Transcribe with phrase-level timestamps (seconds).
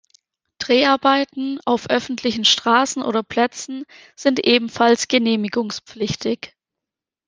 [0.57, 3.83] Dreharbeiten auf öffentlichen Straßen oder Plätzen
[4.15, 6.55] sind ebenfalls genehmigungspflichtig.